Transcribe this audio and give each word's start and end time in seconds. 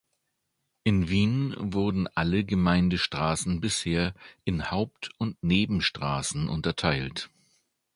In 0.83 1.09
Wien 1.09 1.53
wurden 1.59 2.07
alle 2.15 2.43
Gemeindestraßen 2.43 3.59
bisher 3.61 4.15
in 4.45 4.71
"Haupt-" 4.71 5.11
und 5.19 5.43
"Nebenstraßen" 5.43 6.49
unterteilt. 6.49 7.29